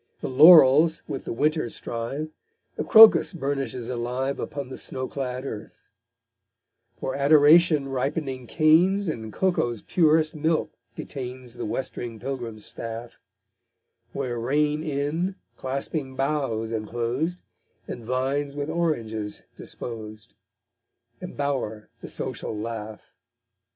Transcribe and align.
The 0.19 0.27
laurels 0.29 1.03
with 1.07 1.25
the 1.25 1.31
winter 1.31 1.69
strive; 1.69 2.29
The 2.75 2.83
crocus 2.83 3.33
burnishes 3.33 3.87
alive 3.87 4.39
Upon 4.39 4.69
the 4.69 4.77
snow 4.79 5.07
clad 5.07 5.45
earth; 5.45 5.91
For 6.99 7.13
Adoration 7.13 7.87
ripening 7.87 8.47
canes 8.47 9.07
And 9.07 9.31
cocoa's 9.31 9.83
purest 9.83 10.33
milk 10.33 10.73
detains 10.95 11.53
The 11.53 11.67
westering 11.67 12.19
pilgrim's 12.19 12.65
staff; 12.65 13.19
Where 14.11 14.39
rain 14.39 14.81
in, 14.81 15.35
clasping 15.55 16.15
boughs 16.15 16.71
inclos'd, 16.73 17.43
And 17.87 18.03
vines 18.03 18.55
with 18.55 18.71
oranges 18.71 19.43
dispos'd, 19.55 20.33
Embower 21.21 21.89
the 22.01 22.07
social 22.07 22.57
laugh. 22.57 23.13